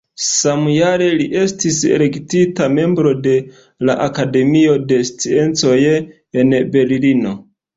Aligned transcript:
Samjare 0.25 1.09
li 1.19 1.27
estis 1.41 1.81
elektita 1.97 2.69
membro 2.79 3.11
de 3.29 3.35
la 3.91 3.97
Akademio 4.09 4.75
de 4.93 4.99
Sciencoj 5.11 5.79
en 6.43 6.57
Berlino. 6.79 7.39